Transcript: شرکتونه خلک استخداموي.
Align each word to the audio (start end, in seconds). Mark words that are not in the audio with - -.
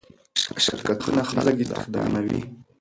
شرکتونه 0.65 1.21
خلک 1.31 1.55
استخداموي. 1.63 2.41